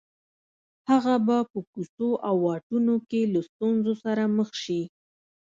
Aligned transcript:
هغه 0.89 1.13
به 1.25 1.37
په 1.51 1.59
کوڅو 1.71 2.09
او 2.27 2.35
واټونو 2.45 2.95
کې 3.09 3.21
له 3.33 3.41
ستونزو 3.49 3.93
سره 4.03 4.23
مخ 4.37 4.49
شي 4.63 4.81